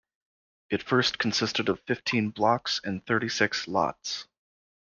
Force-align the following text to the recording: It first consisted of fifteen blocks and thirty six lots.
It 0.71 0.81
first 0.81 1.19
consisted 1.19 1.69
of 1.69 1.79
fifteen 1.81 2.31
blocks 2.31 2.81
and 2.83 3.05
thirty 3.05 3.29
six 3.29 3.67
lots. 3.67 4.27